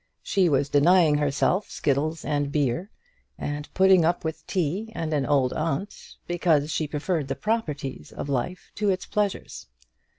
She 0.23 0.49
was 0.49 0.67
denying 0.67 1.19
herself 1.19 1.69
skittles 1.69 2.25
and 2.25 2.51
beer, 2.51 2.89
and 3.37 3.71
putting 3.75 4.03
up 4.03 4.23
with 4.23 4.47
tea 4.47 4.91
and 4.95 5.13
an 5.13 5.27
old 5.27 5.53
aunt, 5.53 6.15
because 6.25 6.71
she 6.71 6.87
preferred 6.87 7.27
the 7.27 7.35
proprieties 7.35 8.11
of 8.11 8.27
life 8.27 8.71
to 8.77 8.89
its 8.89 9.05
pleasures. 9.05 9.67